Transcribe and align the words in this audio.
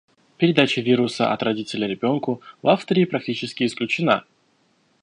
Передача 0.37 0.81
вируса 0.81 1.31
от 1.31 1.43
родителя 1.43 1.85
ребенку 1.87 2.41
в 2.63 2.69
Австрии 2.69 3.05
практически 3.05 3.65
исключена. 3.65 4.23